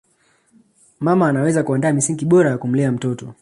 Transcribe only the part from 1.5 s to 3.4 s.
kuandaa misingi bora ya kumlea mtoto